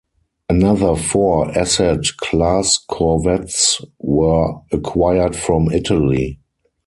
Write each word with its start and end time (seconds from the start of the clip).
Another 0.49 0.95
four 0.95 1.49
Assad 1.51 2.07
class 2.17 2.79
corvettes 2.79 3.81
were 3.99 4.55
acquired 4.73 5.35
from 5.35 5.69
Italy. 5.71 6.39